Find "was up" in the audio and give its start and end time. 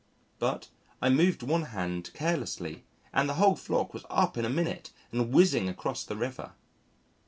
3.93-4.35